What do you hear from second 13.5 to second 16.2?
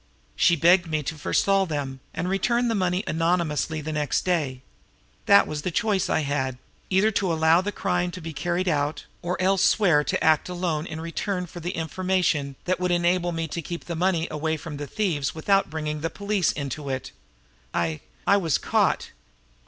keep the money away from the thieves without bringing the